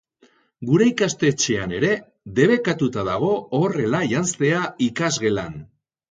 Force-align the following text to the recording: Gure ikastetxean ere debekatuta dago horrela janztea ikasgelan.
Gure 0.67 0.85
ikastetxean 0.91 1.75
ere 1.79 1.89
debekatuta 2.39 3.03
dago 3.09 3.29
horrela 3.57 3.99
janztea 4.13 4.63
ikasgelan. 4.87 5.61